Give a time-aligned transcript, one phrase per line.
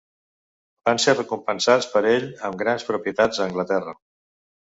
[0.87, 3.97] Van ser recompensats per ell amb grans propietats a Anglaterra.